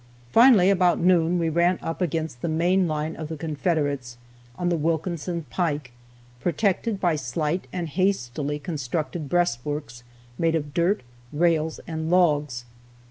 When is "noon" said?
0.99-1.37